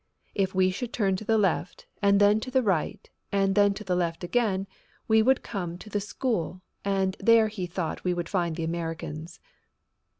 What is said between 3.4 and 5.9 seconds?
then to the left again we would come